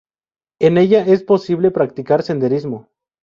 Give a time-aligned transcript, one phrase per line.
[0.59, 2.89] En ella es posible practicar senderismo.